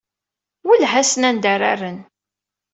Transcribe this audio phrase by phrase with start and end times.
[0.67, 1.99] Wellhen-asen anda ara rren.